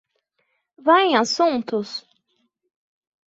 Vá 0.85 1.03
em 1.03 1.15
assuntos? 1.15 2.03